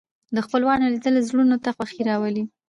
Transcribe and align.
د 0.35 0.37
خپلوانو 0.45 0.91
لیدل 0.93 1.15
زړونو 1.29 1.55
ته 1.63 1.69
خوښي 1.75 2.01
راولي 2.09 2.43